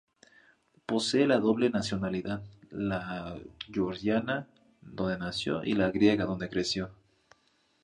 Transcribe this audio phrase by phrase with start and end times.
[0.87, 3.37] Posee la doble nacionalidad, la
[3.71, 4.47] georgiana,
[4.81, 6.89] donde nació, y la griega, donde creció.